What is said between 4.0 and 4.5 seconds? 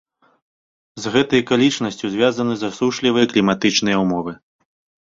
ўмовы.